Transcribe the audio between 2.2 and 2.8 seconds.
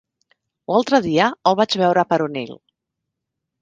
Onil.